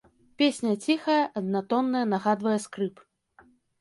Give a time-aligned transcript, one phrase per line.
[0.41, 2.95] Песня ціхая, аднатонная, нагадвае скрып.